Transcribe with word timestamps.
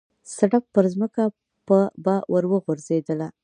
سړپ 0.35 0.63
پرځمکه 0.75 1.23
به 1.67 2.13
ور 2.31 2.43
وغورځېدله. 2.51 3.27